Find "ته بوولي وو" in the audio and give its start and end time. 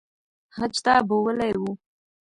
0.85-1.71